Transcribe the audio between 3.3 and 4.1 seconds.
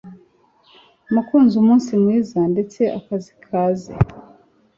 kaze